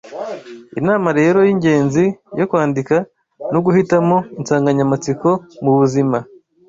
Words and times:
inama 0.79 1.09
rero 1.19 1.37
yingenzi 1.47 2.03
yo 2.39 2.45
kwandika 2.49 2.95
n’uguhitamo 3.51 4.17
insanganyamatsiko 4.39 5.29
mubuzima 5.63 6.17